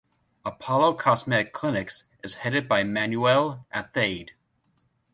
[0.43, 4.31] Apollo Cosmetic Clinics is headed by Manuel Athayde.